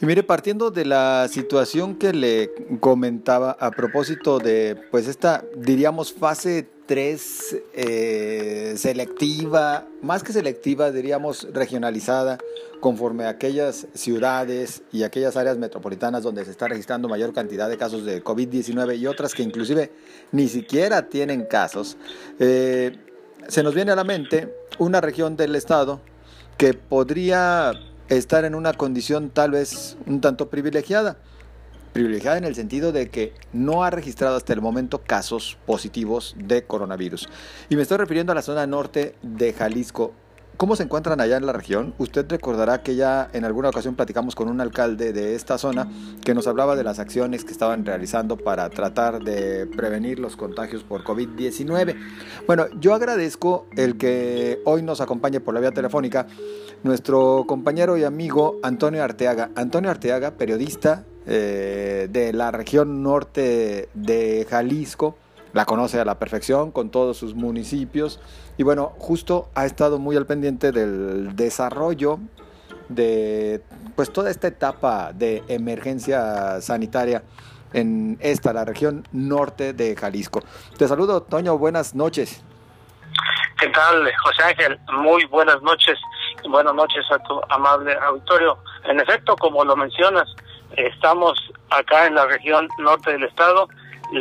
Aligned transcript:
Y 0.00 0.06
mire, 0.06 0.24
partiendo 0.24 0.70
de 0.70 0.84
la 0.84 1.28
situación 1.28 1.96
que 1.96 2.12
le 2.12 2.50
comentaba 2.80 3.52
a 3.52 3.70
propósito 3.70 4.38
de, 4.38 4.76
pues 4.90 5.06
esta, 5.06 5.44
diríamos, 5.56 6.12
fase 6.12 6.68
3 6.86 7.56
eh, 7.72 8.74
selectiva, 8.76 9.86
más 10.02 10.24
que 10.24 10.32
selectiva, 10.32 10.90
diríamos 10.90 11.46
regionalizada, 11.52 12.38
conforme 12.80 13.24
a 13.24 13.30
aquellas 13.30 13.86
ciudades 13.94 14.82
y 14.92 15.04
aquellas 15.04 15.36
áreas 15.36 15.58
metropolitanas 15.58 16.22
donde 16.22 16.44
se 16.44 16.50
está 16.50 16.68
registrando 16.68 17.08
mayor 17.08 17.32
cantidad 17.32 17.68
de 17.68 17.78
casos 17.78 18.04
de 18.04 18.22
COVID-19 18.22 18.98
y 18.98 19.06
otras 19.06 19.32
que 19.32 19.42
inclusive 19.42 19.92
ni 20.32 20.48
siquiera 20.48 21.08
tienen 21.08 21.46
casos, 21.46 21.96
eh, 22.40 22.98
se 23.48 23.62
nos 23.62 23.74
viene 23.74 23.92
a 23.92 23.96
la 23.96 24.04
mente 24.04 24.54
una 24.78 25.00
región 25.00 25.36
del 25.36 25.54
estado 25.54 26.00
que 26.58 26.74
podría 26.74 27.72
estar 28.08 28.44
en 28.44 28.54
una 28.54 28.72
condición 28.72 29.30
tal 29.30 29.52
vez 29.52 29.96
un 30.06 30.20
tanto 30.20 30.48
privilegiada. 30.50 31.16
Privilegiada 31.92 32.38
en 32.38 32.44
el 32.44 32.56
sentido 32.56 32.90
de 32.90 33.08
que 33.08 33.32
no 33.52 33.84
ha 33.84 33.90
registrado 33.90 34.36
hasta 34.36 34.52
el 34.52 34.60
momento 34.60 35.02
casos 35.02 35.56
positivos 35.64 36.34
de 36.36 36.64
coronavirus. 36.64 37.28
Y 37.68 37.76
me 37.76 37.82
estoy 37.82 37.98
refiriendo 37.98 38.32
a 38.32 38.34
la 38.34 38.42
zona 38.42 38.66
norte 38.66 39.14
de 39.22 39.52
Jalisco. 39.52 40.12
¿Cómo 40.56 40.76
se 40.76 40.84
encuentran 40.84 41.20
allá 41.20 41.36
en 41.36 41.46
la 41.46 41.52
región? 41.52 41.94
Usted 41.98 42.26
recordará 42.28 42.82
que 42.82 42.94
ya 42.94 43.28
en 43.32 43.44
alguna 43.44 43.70
ocasión 43.70 43.96
platicamos 43.96 44.36
con 44.36 44.48
un 44.48 44.60
alcalde 44.60 45.12
de 45.12 45.34
esta 45.34 45.58
zona 45.58 45.88
que 46.24 46.32
nos 46.32 46.46
hablaba 46.46 46.76
de 46.76 46.84
las 46.84 47.00
acciones 47.00 47.44
que 47.44 47.50
estaban 47.50 47.84
realizando 47.84 48.36
para 48.36 48.70
tratar 48.70 49.24
de 49.24 49.66
prevenir 49.66 50.20
los 50.20 50.36
contagios 50.36 50.84
por 50.84 51.02
COVID-19. 51.02 51.96
Bueno, 52.46 52.66
yo 52.78 52.94
agradezco 52.94 53.66
el 53.76 53.98
que 53.98 54.60
hoy 54.64 54.82
nos 54.82 55.00
acompañe 55.00 55.40
por 55.40 55.54
la 55.54 55.60
vía 55.60 55.72
telefónica 55.72 56.28
nuestro 56.84 57.46
compañero 57.48 57.96
y 57.98 58.04
amigo 58.04 58.60
Antonio 58.62 59.02
Arteaga. 59.02 59.50
Antonio 59.56 59.90
Arteaga, 59.90 60.32
periodista 60.32 61.04
eh, 61.26 62.08
de 62.12 62.32
la 62.32 62.52
región 62.52 63.02
norte 63.02 63.88
de 63.94 64.46
Jalisco 64.48 65.16
la 65.54 65.64
conoce 65.64 65.98
a 65.98 66.04
la 66.04 66.18
perfección 66.18 66.70
con 66.70 66.90
todos 66.90 67.16
sus 67.16 67.34
municipios 67.34 68.20
y 68.58 68.62
bueno, 68.62 68.92
justo 68.98 69.48
ha 69.54 69.64
estado 69.64 69.98
muy 69.98 70.16
al 70.16 70.26
pendiente 70.26 70.72
del 70.72 71.34
desarrollo 71.34 72.18
de 72.88 73.62
pues 73.96 74.12
toda 74.12 74.30
esta 74.30 74.48
etapa 74.48 75.12
de 75.14 75.42
emergencia 75.48 76.60
sanitaria 76.60 77.22
en 77.72 78.18
esta, 78.20 78.52
la 78.52 78.64
región 78.64 79.04
norte 79.12 79.72
de 79.72 79.96
Jalisco. 79.96 80.42
Te 80.76 80.86
saludo, 80.86 81.22
Toño, 81.22 81.56
buenas 81.56 81.94
noches. 81.94 82.44
¿Qué 83.58 83.68
tal, 83.68 84.12
José 84.22 84.42
Ángel? 84.42 84.78
Muy 84.92 85.24
buenas 85.24 85.62
noches 85.62 85.98
buenas 86.48 86.74
noches 86.74 87.04
a 87.10 87.18
tu 87.20 87.40
amable 87.48 87.94
auditorio. 87.94 88.58
En 88.84 89.00
efecto, 89.00 89.36
como 89.36 89.64
lo 89.64 89.76
mencionas, 89.76 90.28
estamos 90.76 91.32
acá 91.70 92.06
en 92.06 92.14
la 92.14 92.26
región 92.26 92.68
norte 92.78 93.12
del 93.12 93.24
estado 93.24 93.68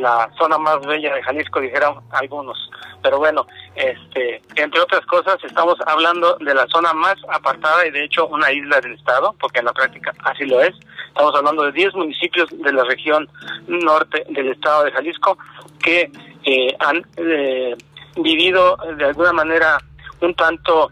la 0.02 0.30
zona 0.38 0.58
más 0.58 0.80
bella 0.86 1.14
de 1.16 1.24
Jalisco, 1.24 1.60
dijeron 1.60 2.02
algunos. 2.12 2.58
Pero 3.02 3.18
bueno, 3.20 3.46
este, 3.76 4.42
entre 4.56 4.80
otras 4.80 5.06
cosas, 5.06 5.38
estamos 5.44 5.76
hablando 5.86 6.38
de 6.38 6.54
la 6.54 6.66
zona 6.68 6.94
más 6.94 7.16
apartada 7.30 7.86
y 7.86 7.92
de 7.92 8.06
hecho 8.06 8.28
una 8.28 8.52
isla 8.52 8.80
del 8.82 8.94
estado, 8.94 9.36
porque 9.40 9.60
en 9.60 9.66
la 9.66 9.74
práctica 9.74 10.14
así 10.24 10.46
lo 10.46 10.62
es. 10.62 10.74
Estamos 11.08 11.36
hablando 11.36 11.64
de 11.64 11.72
10 11.74 11.96
municipios 11.96 12.50
de 12.52 12.74
la 12.74 12.84
región 12.86 13.30
norte 13.68 14.26
del 14.30 14.50
estado 14.50 14.86
de 14.86 14.92
Jalisco 14.92 15.38
que 15.82 16.12
eh, 16.46 16.76
han 16.80 17.06
eh, 17.18 17.76
vivido 18.18 18.78
de 18.98 19.06
alguna 19.06 19.34
manera 19.34 19.78
un 20.22 20.34
tanto 20.34 20.92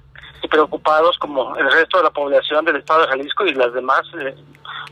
preocupados 0.49 1.17
como 1.17 1.55
el 1.55 1.71
resto 1.71 1.97
de 1.97 2.03
la 2.03 2.09
población 2.09 2.65
del 2.65 2.77
estado 2.77 3.01
de 3.01 3.07
Jalisco 3.07 3.45
y 3.45 3.53
las 3.53 3.73
demás 3.73 4.01
eh, 4.19 4.35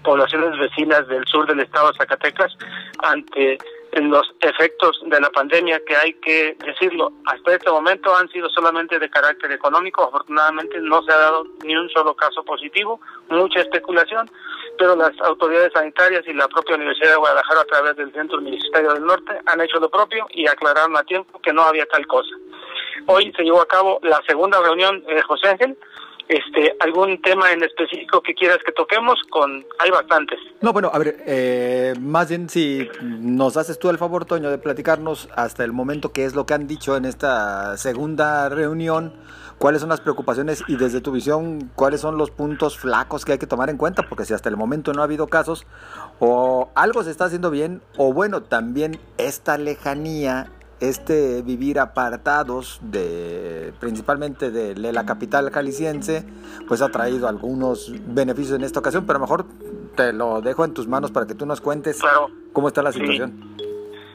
poblaciones 0.04 0.58
vecinas 0.58 1.08
del 1.08 1.26
sur 1.26 1.46
del 1.48 1.60
estado 1.60 1.92
de 1.92 1.98
Zacatecas 1.98 2.56
ante 3.00 3.58
en 3.92 4.10
los 4.10 4.32
efectos 4.42 5.02
de 5.06 5.20
la 5.20 5.30
pandemia 5.30 5.82
que 5.86 5.96
hay 5.96 6.14
que 6.14 6.56
decirlo, 6.66 7.12
hasta 7.26 7.56
este 7.56 7.70
momento 7.70 8.16
han 8.16 8.30
sido 8.30 8.50
solamente 8.50 9.00
de 9.00 9.10
carácter 9.10 9.52
económico, 9.52 10.04
afortunadamente 10.04 10.80
no 10.82 11.02
se 11.04 11.12
ha 11.12 11.18
dado 11.18 11.46
ni 11.64 11.76
un 11.76 11.90
solo 11.90 12.16
caso 12.16 12.44
positivo, 12.44 13.00
mucha 13.30 13.62
especulación, 13.62 14.30
pero 14.78 14.96
las 14.96 15.12
autoridades 15.22 15.74
sanitarias 15.74 16.24
y 16.28 16.34
la 16.34 16.48
propia 16.48 16.76
Universidad 16.76 17.12
de 17.12 17.18
Guadalajara 17.18 17.62
a 17.62 17.66
través 17.66 17.96
del 17.96 18.14
Centro 18.14 18.38
Universitario 18.38 18.94
del 18.94 19.06
Norte 19.06 19.34
han 19.46 19.62
hecho 19.62 19.80
lo 19.80 19.90
propio 19.90 20.28
y 20.32 20.48
aclararon 20.48 20.96
a 20.96 21.04
tiempo 21.04 21.40
que 21.40 21.54
no 21.54 21.64
había 21.64 21.86
tal 21.88 22.06
cosa. 22.08 22.30
Hoy 23.08 23.32
se 23.36 23.44
llevó 23.44 23.62
a 23.62 23.68
cabo 23.68 24.00
la 24.04 24.22
segunda 24.28 24.62
reunión 24.62 25.04
de 25.06 25.22
José 25.24 25.50
Ángel, 25.50 25.78
este, 26.30 26.76
algún 26.80 27.20
tema 27.24 27.52
en 27.52 27.64
específico 27.64 28.22
que 28.22 28.36
quieras 28.36 28.60
que 28.64 28.72
toquemos, 28.72 29.20
con 29.32 29.66
hay 29.80 29.90
bastantes. 29.90 30.40
No, 30.62 30.72
bueno, 30.72 30.92
a 30.94 31.00
ver, 31.00 31.18
eh, 31.26 31.96
más 32.00 32.30
bien 32.30 32.48
si 32.50 32.88
nos 33.02 33.58
haces 33.58 33.80
tú 33.80 33.90
el 33.90 33.98
favor, 33.98 34.26
Toño, 34.26 34.52
de 34.52 34.60
platicarnos 34.60 35.28
hasta 35.36 35.64
el 35.64 35.74
momento 35.74 36.14
qué 36.14 36.26
es 36.26 36.36
lo 36.36 36.46
que 36.46 36.54
han 36.54 36.68
dicho 36.68 36.96
en 36.96 37.06
esta 37.06 37.76
segunda 37.78 38.48
reunión, 38.48 39.12
cuáles 39.58 39.82
son 39.82 39.90
las 39.90 40.02
preocupaciones 40.02 40.64
y 40.68 40.76
desde 40.76 41.02
tu 41.02 41.12
visión, 41.12 41.72
cuáles 41.74 42.02
son 42.02 42.20
los 42.20 42.30
puntos 42.30 42.78
flacos 42.78 43.26
que 43.26 43.32
hay 43.32 43.40
que 43.40 43.48
tomar 43.48 43.72
en 43.72 43.78
cuenta, 43.78 44.04
porque 44.08 44.26
si 44.26 44.36
hasta 44.36 44.50
el 44.50 44.56
momento 44.56 44.94
no 44.94 45.02
ha 45.02 45.06
habido 45.06 45.28
casos, 45.28 45.66
o 46.20 46.70
algo 46.76 47.04
se 47.04 47.10
está 47.10 47.26
haciendo 47.26 47.50
bien, 47.50 47.82
o 47.98 48.14
bueno, 48.14 48.44
también 48.44 49.00
esta 49.18 49.58
lejanía 49.58 50.52
este 50.80 51.42
vivir 51.42 51.80
apartados 51.80 52.80
de 52.82 53.74
principalmente 53.80 54.52
de, 54.52 54.76
la 54.94 55.06
capital 55.06 55.50
jalisciense 55.52 56.26
pues 56.68 56.82
ha 56.82 56.90
traído 56.90 57.28
algunos 57.28 57.92
beneficios 58.08 58.58
en 58.58 58.64
esta 58.64 58.80
ocasión 58.80 59.06
pero 59.06 59.20
mejor 59.20 59.46
te 59.96 60.14
lo 60.14 60.42
dejo 60.42 60.64
en 60.64 60.74
tus 60.74 60.88
manos 60.88 61.12
para 61.12 61.28
que 61.28 61.36
tú 61.36 61.46
nos 61.46 61.62
cuentes 61.62 62.00
cómo 62.54 62.68
está 62.68 62.82
la 62.82 62.92
situación. 62.92 63.58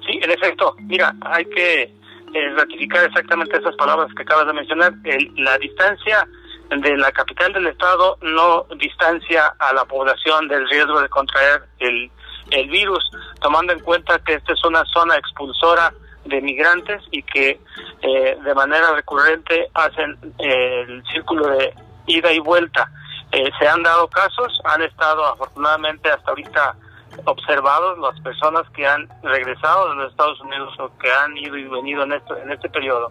Sí, 0.06 0.18
en 0.22 0.30
efecto. 0.30 0.74
Mira 0.80 1.14
hay 1.20 1.44
que 1.46 1.82
eh, 1.82 2.50
ratificar 2.56 3.04
exactamente 3.04 3.56
esas 3.56 3.76
palabras 3.76 4.08
que 4.14 4.22
acabas 4.22 4.46
de 4.46 4.52
mencionar. 4.54 4.94
La 5.36 5.58
distancia 5.58 6.26
de 6.70 6.96
la 6.96 7.12
capital 7.12 7.52
del 7.52 7.66
estado 7.66 8.18
no 8.22 8.66
distancia 8.78 9.54
a 9.58 9.72
la 9.72 9.84
población 9.84 10.48
del 10.48 10.68
riesgo 10.68 11.00
de 11.00 11.08
contraer 11.08 11.62
el, 11.78 12.10
el 12.50 12.68
virus 12.70 13.10
tomando 13.40 13.72
en 13.72 13.80
cuenta 13.80 14.18
que 14.20 14.34
esta 14.34 14.52
es 14.52 14.64
una 14.64 14.84
zona 14.86 15.16
expulsora 15.16 15.92
de 16.24 16.40
migrantes 16.40 17.02
y 17.10 17.22
que 17.22 17.60
eh, 18.02 18.38
de 18.42 18.54
manera 18.54 18.92
recurrente 18.92 19.68
hacen 19.74 20.16
eh, 20.38 20.84
el 20.88 21.04
círculo 21.12 21.48
de 21.48 21.74
ida 22.06 22.32
y 22.32 22.38
vuelta. 22.38 22.90
Eh, 23.32 23.50
se 23.58 23.66
han 23.66 23.82
dado 23.82 24.08
casos, 24.08 24.60
han 24.64 24.82
estado 24.82 25.26
afortunadamente 25.26 26.10
hasta 26.10 26.30
ahorita 26.30 26.76
observados 27.26 27.98
las 27.98 28.18
personas 28.20 28.68
que 28.70 28.86
han 28.86 29.08
regresado 29.22 29.90
de 29.90 29.96
los 29.96 30.10
Estados 30.10 30.40
Unidos 30.40 30.74
o 30.80 30.96
que 30.98 31.10
han 31.12 31.36
ido 31.36 31.56
y 31.56 31.64
venido 31.64 32.02
en 32.02 32.12
este, 32.12 32.34
en 32.42 32.50
este 32.50 32.68
periodo. 32.68 33.10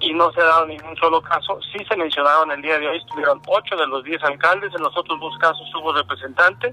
y 0.00 0.14
no 0.14 0.30
se 0.32 0.40
ha 0.40 0.44
dado 0.44 0.66
ningún 0.66 0.96
solo 0.96 1.20
caso. 1.20 1.60
Sí 1.72 1.84
se 1.84 1.96
mencionaron 1.96 2.50
el 2.52 2.62
día 2.62 2.78
de 2.78 2.88
hoy, 2.88 2.98
estuvieron 2.98 3.42
ocho 3.48 3.76
de 3.76 3.86
los 3.86 4.04
diez 4.04 4.22
alcaldes, 4.22 4.72
en 4.74 4.82
los 4.82 4.96
otros 4.96 5.18
dos 5.20 5.36
casos 5.38 5.66
hubo 5.74 5.92
representante, 5.92 6.72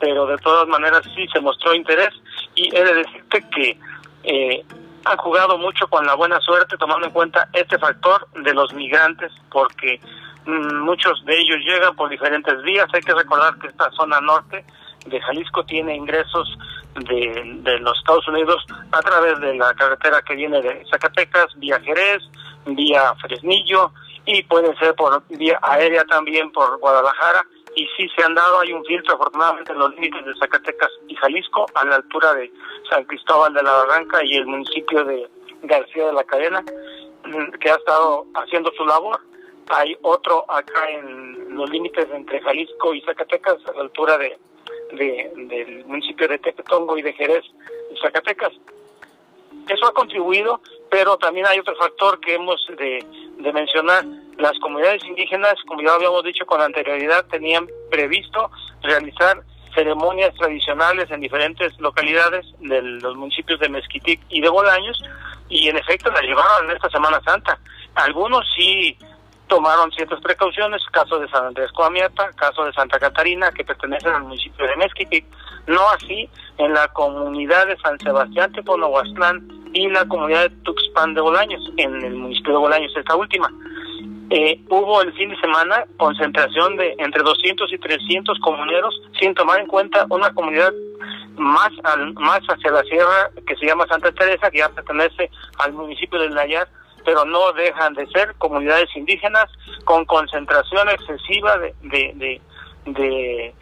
pero 0.00 0.26
de 0.26 0.36
todas 0.38 0.66
maneras 0.68 1.02
sí 1.14 1.26
se 1.32 1.40
mostró 1.40 1.74
interés 1.74 2.10
y 2.54 2.74
he 2.74 2.84
de 2.84 2.94
decirte 2.94 3.44
que 3.50 3.78
eh, 4.24 4.64
han 5.04 5.16
jugado 5.16 5.58
mucho 5.58 5.88
con 5.88 6.06
la 6.06 6.14
buena 6.14 6.40
suerte 6.40 6.76
tomando 6.76 7.06
en 7.06 7.12
cuenta 7.12 7.48
este 7.52 7.78
factor 7.78 8.26
de 8.42 8.52
los 8.52 8.72
migrantes 8.74 9.32
porque 9.50 10.00
mm, 10.46 10.80
muchos 10.80 11.24
de 11.24 11.38
ellos 11.38 11.58
llegan 11.64 11.96
por 11.96 12.10
diferentes 12.10 12.62
vías. 12.62 12.86
Hay 12.92 13.00
que 13.00 13.14
recordar 13.14 13.58
que 13.58 13.68
esta 13.68 13.90
zona 13.92 14.20
norte 14.20 14.64
de 15.06 15.20
Jalisco 15.20 15.64
tiene 15.64 15.96
ingresos 15.96 16.58
de, 16.94 17.60
de 17.62 17.78
los 17.80 17.96
Estados 17.98 18.26
Unidos 18.28 18.64
a 18.92 19.00
través 19.00 19.40
de 19.40 19.54
la 19.54 19.72
carretera 19.74 20.20
que 20.22 20.34
viene 20.34 20.60
de 20.60 20.84
Zacatecas, 20.90 21.46
vía 21.56 21.80
Jerez, 21.80 22.22
vía 22.66 23.14
Fresnillo 23.20 23.92
y 24.26 24.42
puede 24.42 24.76
ser 24.76 24.94
por 24.94 25.22
vía 25.28 25.58
aérea 25.62 26.04
también 26.04 26.52
por 26.52 26.78
Guadalajara 26.78 27.44
y 27.78 27.86
sí 27.96 28.08
se 28.16 28.24
han 28.24 28.34
dado, 28.34 28.58
hay 28.58 28.72
un 28.72 28.84
filtro 28.84 29.14
afortunadamente 29.14 29.70
en 29.70 29.78
los 29.78 29.94
límites 29.94 30.24
de 30.26 30.34
Zacatecas 30.34 30.90
y 31.06 31.14
Jalisco, 31.14 31.66
a 31.74 31.84
la 31.84 31.96
altura 31.96 32.34
de 32.34 32.50
San 32.90 33.04
Cristóbal 33.04 33.54
de 33.54 33.62
la 33.62 33.72
Barranca 33.72 34.18
y 34.24 34.34
el 34.34 34.46
municipio 34.46 35.04
de 35.04 35.28
García 35.62 36.06
de 36.06 36.12
la 36.12 36.24
Cadena, 36.24 36.60
mm, 36.60 37.52
que 37.60 37.70
ha 37.70 37.76
estado 37.76 38.26
haciendo 38.34 38.72
su 38.76 38.84
labor. 38.84 39.20
Hay 39.68 39.96
otro 40.02 40.44
acá 40.50 40.90
en 40.90 41.54
los 41.54 41.70
límites 41.70 42.08
entre 42.12 42.40
Jalisco 42.40 42.94
y 42.94 43.00
Zacatecas, 43.02 43.58
a 43.68 43.72
la 43.74 43.82
altura 43.82 44.18
de, 44.18 44.36
del 44.92 45.84
municipio 45.84 46.26
de 46.26 46.38
Tepetongo 46.38 46.98
y 46.98 47.02
de 47.02 47.12
Jerez, 47.12 47.44
Zacatecas. 48.02 48.54
Eso 49.68 49.86
ha 49.86 49.92
contribuido, 49.92 50.60
pero 50.90 51.16
también 51.16 51.46
hay 51.46 51.60
otro 51.60 51.76
factor 51.76 52.18
que 52.18 52.34
hemos 52.34 52.66
de, 52.76 53.04
de 53.38 53.52
mencionar, 53.52 54.04
las 54.38 54.58
comunidades 54.60 55.04
indígenas, 55.04 55.54
como 55.66 55.82
ya 55.82 55.94
habíamos 55.94 56.22
dicho 56.24 56.46
con 56.46 56.60
anterioridad, 56.60 57.26
tenían 57.26 57.66
previsto 57.90 58.50
realizar 58.82 59.42
ceremonias 59.74 60.34
tradicionales 60.36 61.10
en 61.10 61.20
diferentes 61.20 61.78
localidades 61.78 62.46
de 62.60 62.80
los 62.80 63.16
municipios 63.16 63.60
de 63.60 63.68
Mezquitic 63.68 64.20
y 64.28 64.40
de 64.40 64.48
Bolaños, 64.48 65.02
y 65.48 65.68
en 65.68 65.76
efecto 65.76 66.10
la 66.10 66.22
llevaron 66.22 66.70
en 66.70 66.76
esta 66.76 66.88
Semana 66.90 67.20
Santa. 67.24 67.58
Algunos 67.94 68.46
sí 68.56 68.96
tomaron 69.48 69.90
ciertas 69.92 70.20
precauciones, 70.20 70.82
caso 70.92 71.18
de 71.18 71.28
San 71.28 71.46
Andrés 71.46 71.72
Coamiata, 71.72 72.30
caso 72.36 72.64
de 72.64 72.72
Santa 72.72 72.98
Catarina, 72.98 73.50
que 73.50 73.64
pertenecen 73.64 74.12
al 74.12 74.22
municipio 74.22 74.66
de 74.66 74.76
Mezquitic, 74.76 75.24
no 75.66 75.80
así 75.90 76.28
en 76.58 76.74
la 76.74 76.88
comunidad 76.88 77.66
de 77.66 77.76
San 77.78 77.98
Sebastián 77.98 78.52
Teponohuastlán 78.52 79.48
y 79.72 79.88
la 79.88 80.06
comunidad 80.06 80.50
de 80.50 80.56
Tuxpan 80.62 81.14
de 81.14 81.20
Bolaños, 81.20 81.62
en 81.76 82.04
el 82.04 82.14
municipio 82.14 82.52
de 82.52 82.58
Bolaños, 82.58 82.96
esta 82.96 83.16
última. 83.16 83.50
Eh, 84.30 84.60
hubo 84.68 85.00
el 85.00 85.12
fin 85.14 85.30
de 85.30 85.40
semana 85.40 85.84
concentración 85.96 86.76
de 86.76 86.94
entre 86.98 87.22
200 87.22 87.72
y 87.72 87.78
300 87.78 88.38
comuneros, 88.40 89.00
sin 89.18 89.34
tomar 89.34 89.60
en 89.60 89.66
cuenta 89.66 90.06
una 90.10 90.32
comunidad 90.34 90.72
más 91.36 91.70
al, 91.84 92.12
más 92.14 92.40
hacia 92.42 92.70
la 92.70 92.82
sierra 92.82 93.30
que 93.46 93.56
se 93.56 93.64
llama 93.64 93.86
Santa 93.86 94.12
Teresa, 94.12 94.50
que 94.50 94.58
ya 94.58 94.68
pertenece 94.68 95.30
al 95.58 95.72
municipio 95.72 96.18
de 96.18 96.28
Nayar, 96.28 96.68
pero 97.06 97.24
no 97.24 97.52
dejan 97.54 97.94
de 97.94 98.06
ser 98.08 98.34
comunidades 98.36 98.94
indígenas 98.94 99.46
con 99.84 100.04
concentración 100.04 100.90
excesiva 100.90 101.56
de, 101.58 101.74
de, 101.84 102.40
de, 102.84 103.54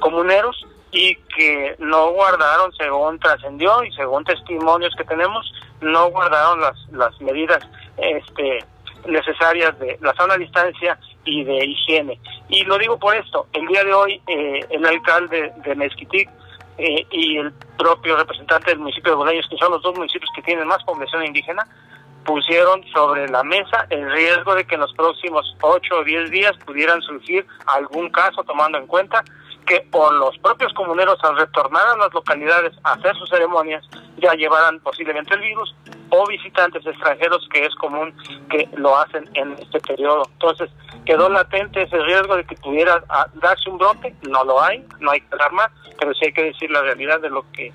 comuneros 0.00 0.66
y 0.90 1.16
que 1.36 1.76
no 1.80 2.12
guardaron, 2.12 2.72
según 2.72 3.18
trascendió 3.18 3.84
y 3.84 3.92
según 3.92 4.24
testimonios 4.24 4.94
que 4.96 5.04
tenemos, 5.04 5.52
no 5.82 6.08
guardaron 6.08 6.60
las, 6.60 6.76
las 6.92 7.20
medidas 7.20 7.68
este, 7.98 8.64
necesarias 9.06 9.78
de 9.78 9.98
la 10.00 10.14
sana 10.14 10.36
distancia 10.36 10.98
y 11.24 11.44
de 11.44 11.64
higiene. 11.64 12.18
Y 12.48 12.64
lo 12.64 12.78
digo 12.78 12.98
por 12.98 13.14
esto, 13.16 13.46
el 13.52 13.66
día 13.66 13.84
de 13.84 13.92
hoy 13.92 14.20
eh, 14.26 14.60
el 14.70 14.84
alcalde 14.84 15.52
de 15.64 15.74
Mezquitic 15.74 16.28
eh, 16.78 17.06
y 17.10 17.38
el 17.38 17.52
propio 17.78 18.16
representante 18.16 18.70
del 18.70 18.80
municipio 18.80 19.12
de 19.12 19.16
Bolaños, 19.16 19.46
que 19.48 19.56
son 19.56 19.72
los 19.72 19.82
dos 19.82 19.96
municipios 19.96 20.30
que 20.34 20.42
tienen 20.42 20.66
más 20.66 20.82
población 20.84 21.24
indígena, 21.24 21.66
pusieron 22.24 22.82
sobre 22.92 23.28
la 23.28 23.42
mesa 23.42 23.86
el 23.90 24.10
riesgo 24.10 24.54
de 24.54 24.64
que 24.64 24.74
en 24.74 24.80
los 24.80 24.92
próximos 24.94 25.56
8 25.60 25.94
o 25.94 26.04
10 26.04 26.30
días 26.30 26.52
pudieran 26.64 27.00
surgir 27.02 27.46
algún 27.66 28.10
caso, 28.10 28.42
tomando 28.44 28.78
en 28.78 28.86
cuenta 28.86 29.22
que 29.66 29.80
por 29.90 30.12
los 30.14 30.36
propios 30.38 30.72
comuneros 30.74 31.18
al 31.22 31.36
retornar 31.36 31.86
a 31.86 31.96
las 31.96 32.12
localidades 32.12 32.72
a 32.84 32.92
hacer 32.92 33.16
sus 33.16 33.28
ceremonias 33.28 33.84
ya 34.18 34.34
llevarán 34.34 34.80
posiblemente 34.80 35.34
el 35.34 35.40
virus 35.40 35.74
o 36.10 36.26
visitantes 36.26 36.86
extranjeros 36.86 37.48
que 37.52 37.64
es 37.64 37.74
común 37.76 38.14
que 38.50 38.68
lo 38.76 38.96
hacen 38.96 39.28
en 39.34 39.52
este 39.54 39.80
periodo. 39.80 40.28
Entonces 40.32 40.70
quedó 41.04 41.28
latente 41.28 41.82
ese 41.82 41.98
riesgo 42.02 42.36
de 42.36 42.44
que 42.44 42.56
pudiera 42.56 43.02
ah, 43.08 43.26
darse 43.34 43.70
un 43.70 43.78
brote, 43.78 44.14
no 44.28 44.44
lo 44.44 44.62
hay, 44.62 44.84
no 45.00 45.10
hay 45.10 45.20
que 45.20 45.34
alarmar, 45.34 45.70
pero 45.98 46.14
sí 46.14 46.26
hay 46.26 46.32
que 46.32 46.44
decir 46.44 46.70
la 46.70 46.82
realidad 46.82 47.20
de 47.20 47.30
lo 47.30 47.44
que 47.52 47.72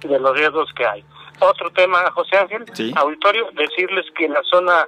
de 0.00 0.18
los 0.18 0.36
riesgos 0.36 0.72
que 0.74 0.86
hay. 0.86 1.04
Otro 1.40 1.70
tema, 1.70 2.10
José 2.12 2.36
Ángel, 2.38 2.64
auditorio, 2.96 3.48
decirles 3.52 4.06
que 4.16 4.28
la 4.28 4.42
zona 4.44 4.86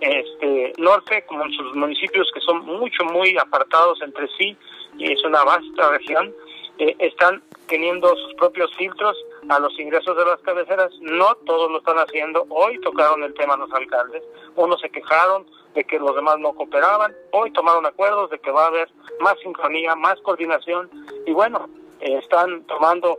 este, 0.00 0.72
norte, 0.78 1.24
como 1.26 1.44
en 1.44 1.52
sus 1.52 1.74
municipios 1.74 2.30
que 2.34 2.40
son 2.40 2.64
mucho, 2.64 3.04
muy 3.04 3.36
apartados 3.38 4.00
entre 4.02 4.28
sí, 4.38 4.56
y 4.98 5.12
es 5.12 5.24
una 5.24 5.44
vasta 5.44 5.90
región, 5.90 6.34
eh, 6.78 6.96
están 6.98 7.42
teniendo 7.66 8.14
sus 8.16 8.34
propios 8.34 8.74
filtros 8.76 9.16
a 9.48 9.58
los 9.58 9.78
ingresos 9.78 10.16
de 10.16 10.24
las 10.24 10.40
cabeceras. 10.40 10.90
No 11.00 11.34
todos 11.46 11.70
lo 11.70 11.78
están 11.78 11.98
haciendo. 11.98 12.46
Hoy 12.48 12.80
tocaron 12.80 13.22
el 13.22 13.34
tema 13.34 13.56
los 13.56 13.72
alcaldes. 13.72 14.22
Unos 14.56 14.80
se 14.80 14.90
quejaron 14.90 15.46
de 15.74 15.84
que 15.84 15.98
los 15.98 16.14
demás 16.14 16.38
no 16.38 16.52
cooperaban. 16.52 17.14
Hoy 17.32 17.50
tomaron 17.52 17.86
acuerdos 17.86 18.30
de 18.30 18.38
que 18.38 18.50
va 18.50 18.64
a 18.64 18.68
haber 18.68 18.88
más 19.20 19.38
sincronía, 19.40 19.94
más 19.94 20.20
coordinación. 20.20 20.90
Y 21.26 21.32
bueno, 21.32 21.68
eh, 22.00 22.18
están 22.18 22.64
tomando 22.64 23.18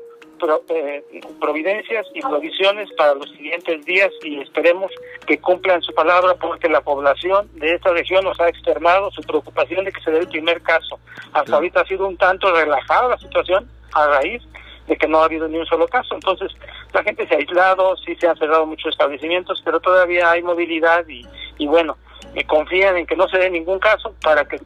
eh, 0.69 1.03
providencias 1.39 2.05
y 2.13 2.21
provisiones 2.21 2.89
para 2.97 3.15
los 3.15 3.29
siguientes 3.31 3.85
días 3.85 4.11
y 4.23 4.39
esperemos 4.41 4.91
que 5.25 5.39
cumplan 5.39 5.81
su 5.81 5.93
palabra 5.93 6.35
porque 6.35 6.69
la 6.69 6.81
población 6.81 7.49
de 7.55 7.75
esta 7.75 7.91
región 7.91 8.23
nos 8.23 8.39
ha 8.39 8.49
externado 8.49 9.11
su 9.11 9.21
preocupación 9.21 9.85
de 9.85 9.91
que 9.91 10.01
se 10.01 10.11
dé 10.11 10.19
el 10.19 10.27
primer 10.27 10.61
caso. 10.61 10.99
Hasta 11.33 11.55
ahorita 11.55 11.81
ha 11.81 11.85
sido 11.85 12.07
un 12.07 12.17
tanto 12.17 12.51
relajada 12.53 13.09
la 13.09 13.17
situación 13.17 13.69
a 13.93 14.07
raíz 14.07 14.41
de 14.87 14.97
que 14.97 15.07
no 15.07 15.19
ha 15.19 15.25
habido 15.25 15.47
ni 15.47 15.57
un 15.57 15.65
solo 15.65 15.87
caso. 15.87 16.15
Entonces, 16.15 16.51
la 16.93 17.03
gente 17.03 17.27
se 17.27 17.35
ha 17.35 17.37
aislado, 17.37 17.95
sí 17.97 18.15
se 18.15 18.27
han 18.27 18.37
cerrado 18.37 18.65
muchos 18.65 18.91
establecimientos, 18.91 19.61
pero 19.63 19.79
todavía 19.79 20.31
hay 20.31 20.41
movilidad 20.41 21.07
y, 21.07 21.25
y 21.57 21.67
bueno, 21.67 21.97
me 22.33 22.43
confían 22.45 22.97
en 22.97 23.05
que 23.05 23.15
no 23.15 23.27
se 23.29 23.37
dé 23.37 23.49
ningún 23.49 23.79
caso 23.79 24.13
para 24.21 24.45
que 24.45 24.59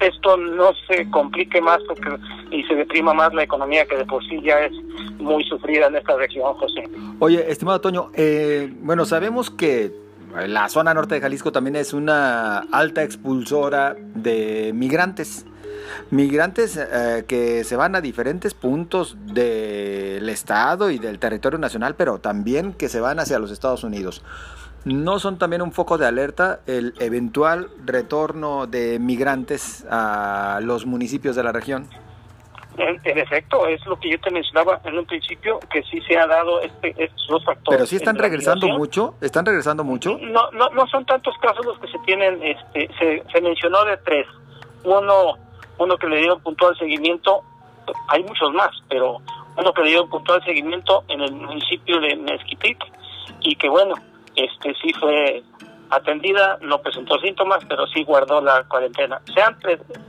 esto 0.00 0.36
no 0.36 0.72
se 0.86 1.08
complique 1.10 1.60
más 1.60 1.80
porque, 1.86 2.16
y 2.50 2.62
se 2.64 2.74
deprima 2.74 3.14
más 3.14 3.32
la 3.34 3.42
economía 3.42 3.86
que 3.86 3.96
de 3.96 4.04
por 4.04 4.24
sí 4.24 4.40
ya 4.42 4.60
es 4.60 4.72
muy 5.18 5.44
sufrida 5.44 5.86
en 5.86 5.96
esta 5.96 6.16
región, 6.16 6.54
José. 6.54 6.84
Oye, 7.18 7.50
estimado 7.50 7.80
Toño, 7.80 8.10
eh, 8.14 8.72
bueno, 8.80 9.04
sabemos 9.04 9.50
que 9.50 9.92
la 10.46 10.68
zona 10.68 10.94
norte 10.94 11.14
de 11.16 11.20
Jalisco 11.20 11.52
también 11.52 11.76
es 11.76 11.92
una 11.92 12.58
alta 12.58 13.02
expulsora 13.02 13.96
de 14.14 14.72
migrantes. 14.74 15.46
Migrantes 16.10 16.76
eh, 16.76 17.24
que 17.26 17.64
se 17.64 17.76
van 17.76 17.96
a 17.96 18.00
diferentes 18.00 18.54
puntos 18.54 19.16
del 19.26 20.28
estado 20.28 20.90
y 20.90 20.98
del 20.98 21.18
territorio 21.18 21.58
nacional, 21.58 21.94
pero 21.96 22.18
también 22.18 22.72
que 22.72 22.88
se 22.88 23.00
van 23.00 23.18
hacia 23.18 23.38
los 23.38 23.50
Estados 23.50 23.84
Unidos. 23.84 24.22
¿No 24.84 25.18
son 25.18 25.38
también 25.38 25.62
un 25.62 25.72
foco 25.72 25.98
de 25.98 26.06
alerta 26.06 26.60
el 26.66 26.94
eventual 26.98 27.68
retorno 27.84 28.66
de 28.66 28.98
migrantes 28.98 29.86
a 29.90 30.60
los 30.62 30.86
municipios 30.86 31.36
de 31.36 31.42
la 31.42 31.52
región? 31.52 31.88
En, 32.78 33.18
efecto, 33.18 33.66
es 33.66 33.84
lo 33.86 33.98
que 33.98 34.08
yo 34.08 34.20
te 34.20 34.30
mencionaba 34.30 34.80
en 34.84 34.96
un 34.96 35.04
principio, 35.04 35.58
que 35.68 35.82
sí 35.82 36.00
se 36.02 36.16
ha 36.16 36.28
dado 36.28 36.60
este, 36.60 36.94
estos 36.96 37.26
dos 37.26 37.44
factores. 37.44 37.76
Pero 37.76 37.86
sí 37.86 37.96
están 37.96 38.16
regresando 38.16 38.68
mucho, 38.68 39.16
están 39.20 39.44
regresando 39.44 39.82
mucho. 39.82 40.16
No, 40.20 40.48
no, 40.52 40.70
no 40.70 40.86
son 40.86 41.04
tantos 41.04 41.34
casos 41.38 41.66
los 41.66 41.76
que 41.80 41.88
se 41.88 41.98
tienen, 42.06 42.40
este, 42.40 42.88
se, 43.00 43.24
se 43.32 43.40
mencionó 43.40 43.84
de 43.84 43.96
tres. 43.96 44.28
Uno, 44.84 45.34
uno 45.78 45.96
que 45.96 46.06
le 46.06 46.18
dio 46.18 46.38
puntual 46.38 46.78
seguimiento, 46.78 47.42
hay 48.06 48.22
muchos 48.22 48.52
más, 48.52 48.70
pero 48.88 49.18
uno 49.56 49.72
que 49.72 49.82
le 49.82 49.90
dio 49.90 50.08
puntual 50.08 50.42
seguimiento 50.44 51.02
en 51.08 51.20
el 51.20 51.32
municipio 51.32 52.00
de 52.00 52.14
Mezquitic 52.14 52.78
y 53.40 53.56
que 53.56 53.68
bueno, 53.68 53.94
este 54.38 54.74
sí 54.80 54.92
fue 54.98 55.42
atendida, 55.90 56.58
no 56.60 56.80
presentó 56.80 57.18
síntomas, 57.18 57.64
pero 57.68 57.86
sí 57.86 58.04
guardó 58.04 58.40
la 58.40 58.62
cuarentena. 58.64 59.20
Se 59.32 59.40
han, 59.40 59.56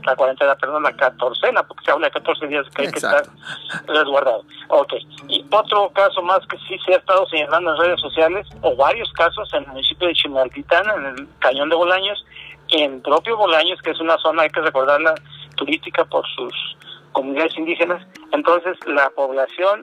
la 0.04 0.16
cuarentena, 0.16 0.54
perdón, 0.56 0.82
la 0.82 0.94
catorcena, 0.94 1.62
porque 1.62 1.84
se 1.84 1.90
habla 1.90 2.08
de 2.08 2.12
14 2.12 2.46
días 2.46 2.66
que 2.74 2.82
hay 2.82 2.92
que 2.92 2.98
estar 2.98 3.22
resguardado. 3.86 4.44
Ok. 4.68 4.94
Y 5.28 5.44
otro 5.50 5.90
caso 5.90 6.22
más 6.22 6.40
que 6.46 6.58
sí 6.68 6.78
se 6.84 6.94
ha 6.94 6.96
estado 6.98 7.26
señalando 7.26 7.74
en 7.74 7.80
redes 7.80 8.00
sociales, 8.00 8.46
o 8.62 8.76
varios 8.76 9.10
casos 9.12 9.52
en 9.54 9.64
el 9.64 9.68
municipio 9.68 10.08
de 10.08 10.14
Chimaltitán, 10.14 10.84
en 10.98 11.06
el 11.06 11.28
Cañón 11.38 11.68
de 11.68 11.76
Bolaños, 11.76 12.24
en 12.68 13.00
propio 13.02 13.36
Bolaños, 13.36 13.80
que 13.82 13.90
es 13.90 14.00
una 14.00 14.18
zona, 14.18 14.42
hay 14.42 14.50
que 14.50 14.60
recordarla, 14.60 15.14
turística 15.56 16.04
por 16.04 16.26
sus 16.28 16.76
comunidades 17.12 17.56
indígenas. 17.56 18.06
Entonces, 18.32 18.76
la 18.86 19.10
población, 19.10 19.80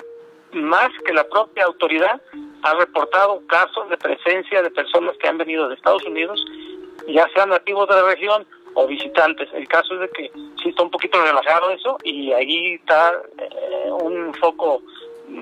más 0.54 0.90
que 1.06 1.14
la 1.14 1.24
propia 1.26 1.66
autoridad, 1.66 2.22
ha 2.64 2.74
reportado 2.76 3.42
casos 3.48 3.90
de 3.90 3.98
presencia 3.98 4.62
de 4.62 4.72
personas 4.72 5.16
que 5.18 5.28
han 5.28 5.38
venido 5.38 5.68
de 5.68 5.76
Estados 5.76 6.04
Unidos, 6.06 6.44
ya 7.08 7.28
sean 7.34 7.50
nativos 7.50 7.88
de 7.88 7.96
la 7.96 8.04
región 8.04 8.46
o 8.74 8.88
visitantes. 8.88 9.50
El 9.54 9.68
caso 9.68 9.96
es 9.96 10.02
de 10.02 10.10
que 10.10 10.32
sí 10.62 10.70
está 10.70 10.84
un 10.84 10.92
poquito 10.92 11.22
relajado 11.22 11.72
eso 11.72 11.98
y 12.04 12.32
ahí 12.34 12.76
está 12.76 13.14
eh, 13.38 13.92
un 13.92 14.34
foco 14.36 14.82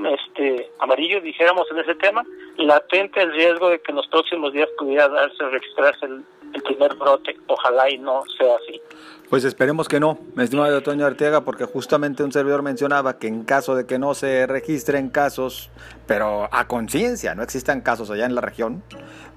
este 0.10 0.70
amarillo, 0.80 1.22
dijéramos, 1.22 1.70
en 1.72 1.80
ese 1.80 1.96
tema, 1.96 2.24
latente 2.58 3.22
el 3.22 3.32
riesgo 3.34 3.70
de 3.70 3.80
que 3.80 3.92
en 3.92 3.98
los 3.98 4.08
próximos 4.08 4.52
días 4.54 4.70
pudiera 4.78 5.08
darse, 5.08 5.44
registrarse 5.50 6.06
el, 6.06 6.24
primer 6.66 6.96
brote. 6.96 7.38
Ojalá 7.48 7.90
y 7.90 7.98
no 7.98 8.24
sea 8.38 8.56
así. 8.56 8.82
Pues 9.30 9.44
esperemos 9.44 9.88
que 9.88 10.00
no, 10.00 10.20
mi 10.36 10.44
estimado 10.44 10.78
Antonio 10.78 11.06
Arteaga, 11.06 11.42
porque 11.42 11.66
justamente 11.66 12.24
un 12.24 12.32
servidor 12.32 12.62
mencionaba 12.62 13.18
que 13.18 13.28
en 13.28 13.44
caso 13.44 13.76
de 13.76 13.86
que 13.86 13.98
no 13.98 14.14
se 14.14 14.46
registren 14.46 15.10
casos, 15.10 15.72
pero 16.06 16.48
a 16.52 16.68
conciencia 16.68 17.34
no 17.34 17.42
existan 17.42 17.82
casos 17.82 18.12
allá 18.12 18.26
en 18.26 18.36
la 18.36 18.42
región, 18.42 18.84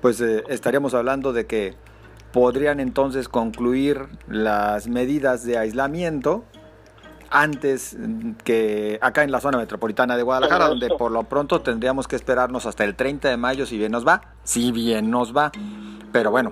pues 0.02 0.20
eh, 0.20 0.44
estaríamos 0.48 0.92
hablando 0.92 1.32
de 1.32 1.46
que 1.46 1.74
podrían 2.32 2.80
entonces 2.80 3.28
concluir 3.28 4.08
las 4.28 4.88
medidas 4.88 5.44
de 5.44 5.56
aislamiento 5.56 6.44
antes 7.30 7.96
que 8.44 8.98
acá 9.02 9.22
en 9.22 9.30
la 9.30 9.40
zona 9.40 9.58
metropolitana 9.58 10.16
de 10.16 10.22
Guadalajara, 10.22 10.68
donde 10.68 10.88
por 10.88 11.10
lo 11.10 11.24
pronto 11.24 11.60
tendríamos 11.60 12.08
que 12.08 12.16
esperarnos 12.16 12.66
hasta 12.66 12.84
el 12.84 12.94
30 12.94 13.28
de 13.28 13.36
mayo 13.36 13.66
si 13.66 13.78
bien 13.78 13.92
nos 13.92 14.06
va, 14.06 14.34
si 14.44 14.72
bien 14.72 15.10
nos 15.10 15.36
va. 15.36 15.50
Pero 16.12 16.30
bueno, 16.30 16.50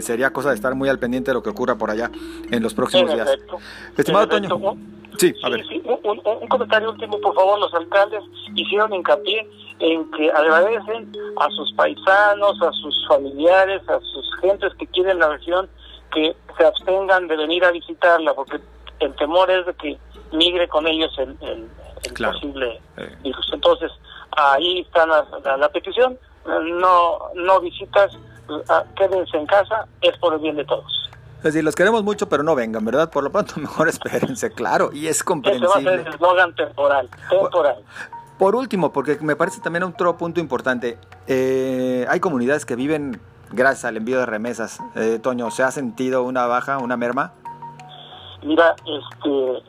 sería 0.00 0.32
cosa 0.32 0.50
de 0.50 0.54
estar 0.54 0.74
muy 0.74 0.88
al 0.88 0.98
pendiente 0.98 1.30
de 1.30 1.34
lo 1.34 1.42
que 1.42 1.50
ocurra 1.50 1.76
por 1.76 1.90
allá 1.90 2.10
en 2.50 2.62
los 2.62 2.74
próximos 2.74 3.12
días. 3.12 3.28
Estimado 3.96 4.28
Toño. 4.28 4.76
Sí, 5.18 5.34
a 5.42 5.48
ver. 5.50 5.62
un, 5.84 6.48
comentario 6.48 6.90
último, 6.90 7.20
por 7.20 7.34
favor. 7.34 7.58
Los 7.58 7.72
alcaldes 7.74 8.22
hicieron 8.54 8.92
hincapié 8.92 9.48
en 9.78 10.10
que 10.12 10.30
agradecen 10.30 11.12
a 11.38 11.48
sus 11.50 11.72
paisanos, 11.74 12.60
a 12.62 12.72
sus 12.72 13.06
familiares, 13.08 13.82
a 13.88 14.00
sus 14.00 14.36
gentes 14.40 14.72
que 14.78 14.86
quieren 14.86 15.18
la 15.18 15.28
región, 15.28 15.68
que 16.12 16.34
se 16.56 16.64
abstengan 16.64 17.28
de 17.28 17.36
venir 17.36 17.64
a 17.64 17.70
visitarla, 17.72 18.34
porque 18.34 18.58
el 19.00 19.14
temor 19.16 19.50
es 19.50 19.66
de 19.66 19.74
que 19.74 19.98
migre 20.32 20.68
con 20.68 20.86
ellos 20.86 21.16
el, 21.18 21.36
posible 22.16 22.80
eh. 22.96 23.16
virus. 23.22 23.50
Entonces, 23.52 23.90
ahí 24.32 24.80
está 24.80 25.06
la, 25.06 25.56
la 25.56 25.68
petición. 25.68 26.18
No, 26.44 27.18
no 27.34 27.60
visitas 27.60 28.16
quédense 28.96 29.36
en 29.36 29.46
casa, 29.46 29.86
es 30.00 30.16
por 30.18 30.34
el 30.34 30.40
bien 30.40 30.56
de 30.56 30.64
todos. 30.64 31.10
Es 31.38 31.44
decir, 31.44 31.64
los 31.64 31.74
queremos 31.74 32.04
mucho, 32.04 32.28
pero 32.28 32.44
no 32.44 32.54
vengan, 32.54 32.84
¿verdad? 32.84 33.10
Por 33.10 33.24
lo 33.24 33.32
pronto, 33.32 33.54
mejor 33.60 33.88
espérense, 33.88 34.50
claro, 34.52 34.90
y 34.92 35.08
es 35.08 35.24
comprensible. 35.24 35.66
Ese 35.66 35.84
va 35.84 35.92
a 35.92 35.96
ser 35.96 36.06
el 36.06 36.14
eslogan 36.14 36.54
temporal, 36.54 37.10
temporal. 37.28 37.84
Por 38.38 38.54
último, 38.54 38.92
porque 38.92 39.18
me 39.20 39.36
parece 39.36 39.60
también 39.60 39.82
otro 39.82 40.16
punto 40.16 40.40
importante, 40.40 40.98
eh, 41.26 42.06
hay 42.08 42.20
comunidades 42.20 42.64
que 42.64 42.76
viven 42.76 43.20
gracias 43.50 43.84
al 43.84 43.96
envío 43.96 44.18
de 44.18 44.26
remesas. 44.26 44.80
Eh, 44.94 45.18
Toño, 45.22 45.50
¿se 45.50 45.62
ha 45.62 45.70
sentido 45.70 46.22
una 46.22 46.46
baja, 46.46 46.78
una 46.78 46.96
merma? 46.96 47.32
Mira, 48.42 48.74
este, 48.78 49.62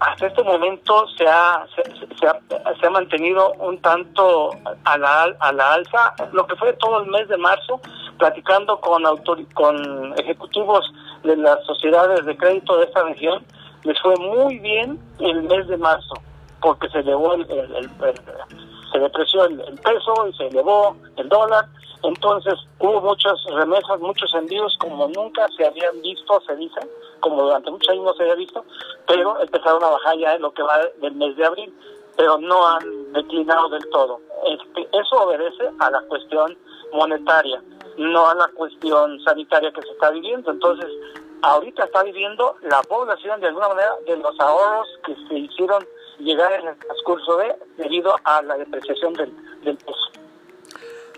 hasta 0.00 0.26
este 0.26 0.42
momento 0.42 1.06
se 1.16 1.26
ha, 1.26 1.64
se, 1.74 2.26
ha, 2.26 2.40
se 2.80 2.86
ha 2.86 2.90
mantenido 2.90 3.52
un 3.60 3.78
tanto 3.80 4.50
a 4.84 4.98
la, 4.98 5.24
a 5.38 5.52
la 5.52 5.74
alza, 5.74 6.14
lo 6.32 6.46
que 6.46 6.56
fue 6.56 6.72
todo 6.74 7.02
el 7.02 7.10
mes 7.10 7.28
de 7.28 7.36
marzo, 7.36 7.80
platicando 8.18 8.80
con, 8.80 9.02
con 9.54 10.18
ejecutivos 10.18 10.92
de 11.22 11.36
las 11.36 11.64
sociedades 11.66 12.24
de 12.24 12.36
crédito 12.36 12.76
de 12.78 12.84
esta 12.84 13.04
región, 13.04 13.44
les 13.84 14.00
fue 14.00 14.16
muy 14.16 14.58
bien 14.58 14.98
el 15.20 15.42
mes 15.42 15.66
de 15.68 15.76
marzo, 15.76 16.14
porque 16.60 16.88
se 16.88 16.98
elevó 17.00 17.34
el, 17.34 17.90
se 18.92 18.98
depreció 18.98 19.44
el, 19.44 19.58
peso 19.84 20.26
y 20.28 20.32
se 20.34 20.46
elevó 20.48 20.96
el 21.16 21.28
dólar, 21.28 21.66
entonces 22.02 22.54
hubo 22.78 23.00
muchas 23.00 23.34
remesas, 23.54 24.00
muchos 24.00 24.32
envíos 24.34 24.76
como 24.78 25.08
nunca 25.08 25.46
se 25.56 25.66
habían 25.66 26.00
visto, 26.02 26.40
se 26.46 26.56
dice, 26.56 26.80
como 27.20 27.42
durante 27.42 27.70
muchos 27.70 27.88
años 27.90 28.16
se 28.16 28.24
había 28.24 28.34
visto, 28.34 28.64
pero 29.06 29.40
empezaron 29.40 29.82
a 29.84 29.90
bajar 29.90 30.18
ya 30.18 30.34
en 30.34 30.42
lo 30.42 30.52
que 30.52 30.62
va 30.62 30.78
del 31.00 31.14
mes 31.14 31.36
de 31.36 31.46
abril, 31.46 31.74
pero 32.16 32.38
no 32.38 32.66
han 32.66 33.12
declinado 33.12 33.68
del 33.70 33.88
todo. 33.90 34.20
Este, 34.46 34.88
eso 34.92 35.16
obedece 35.16 35.70
a 35.78 35.90
la 35.90 36.00
cuestión 36.02 36.58
monetaria, 36.92 37.62
no 37.96 38.28
a 38.28 38.34
la 38.34 38.48
cuestión 38.48 39.18
sanitaria 39.20 39.72
que 39.72 39.82
se 39.82 39.90
está 39.90 40.10
viviendo. 40.10 40.50
Entonces, 40.50 40.90
ahorita 41.42 41.84
está 41.84 42.02
viviendo 42.02 42.56
la 42.62 42.82
población 42.82 43.40
de 43.40 43.48
alguna 43.48 43.68
manera 43.68 43.92
de 44.06 44.16
los 44.16 44.38
ahorros 44.40 44.88
que 45.04 45.14
se 45.28 45.38
hicieron 45.38 45.84
llegar 46.22 46.52
en 46.52 46.68
el 46.68 46.76
transcurso 46.76 47.36
de 47.36 47.54
debido 47.76 48.14
a 48.24 48.42
la 48.42 48.56
depreciación 48.56 49.12
del, 49.14 49.34
del 49.62 49.76
peso. 49.76 50.10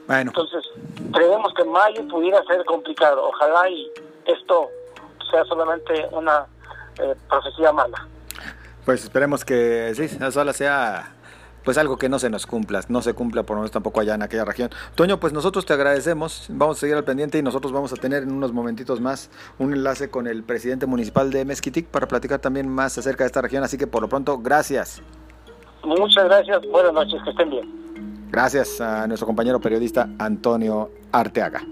Bueno. 0.07 0.31
Entonces, 0.31 0.65
creemos 1.13 1.53
que 1.55 1.65
mayo 1.65 2.07
pudiera 2.09 2.43
ser 2.45 2.65
complicado. 2.65 3.29
Ojalá 3.29 3.69
y 3.69 3.91
esto 4.27 4.71
sea 5.31 5.45
solamente 5.45 6.07
una 6.11 6.47
eh, 6.99 7.15
profecía 7.29 7.73
mala. 7.73 8.07
Pues 8.85 9.05
esperemos 9.05 9.45
que 9.45 9.93
sí, 9.95 10.09
solo 10.31 10.53
sea 10.53 11.14
pues 11.65 11.79
algo 11.79 11.97
que 11.97 12.09
no 12.09 12.19
se 12.19 12.31
nos 12.31 12.47
cumpla, 12.47 12.81
no 12.89 13.03
se 13.03 13.15
cumpla 13.15 13.43
por 13.43 13.57
lo 13.57 13.63
menos 13.63 13.71
tampoco 13.71 14.01
allá 14.01 14.15
en 14.15 14.23
aquella 14.23 14.45
región. 14.45 14.71
Toño, 14.95 15.19
pues 15.19 15.33
nosotros 15.33 15.67
te 15.67 15.73
agradecemos, 15.73 16.47
vamos 16.51 16.79
a 16.79 16.81
seguir 16.81 16.97
al 16.97 17.05
pendiente 17.05 17.39
y 17.39 17.43
nosotros 17.43 17.73
vamos 17.73 17.93
a 17.93 17.97
tener 17.97 18.23
en 18.23 18.33
unos 18.33 18.53
momentitos 18.53 19.01
más 19.01 19.31
un 19.59 19.73
enlace 19.73 20.11
con 20.11 20.27
el 20.27 20.43
presidente 20.43 20.87
municipal 20.87 21.31
de 21.31 21.45
Mezquitic 21.45 21.87
para 21.87 22.07
platicar 22.07 22.39
también 22.39 22.69
más 22.69 22.97
acerca 22.99 23.25
de 23.25 23.27
esta 23.27 23.41
región, 23.41 23.65
así 23.65 23.79
que 23.79 23.87
por 23.87 24.03
lo 24.03 24.09
pronto, 24.09 24.39
gracias. 24.39 25.03
Muchas 25.85 26.25
gracias, 26.25 26.63
buenas 26.71 26.93
noches, 26.93 27.21
que 27.25 27.31
estén 27.31 27.51
bien. 27.51 28.29
Gracias 28.31 28.81
a 28.81 29.07
nuestro 29.07 29.27
compañero 29.27 29.61
periodista 29.61 30.09
Antonio 30.19 30.91
Arteaga. 31.13 31.63